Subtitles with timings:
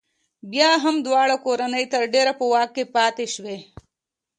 [0.51, 3.57] بیا هم دواړه کورنۍ تر ډېره په واک کې پاتې شوې.